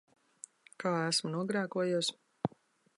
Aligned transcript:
Kā 0.83 0.93
esmu 1.11 1.33
nogrēkojies? 1.37 2.13